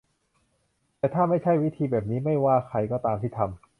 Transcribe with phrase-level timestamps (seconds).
[0.97, 3.61] แต่ถ้าไม่ใช่ วิธีแบบนี้ ไม่ว่าใครก็ตามที่ทำ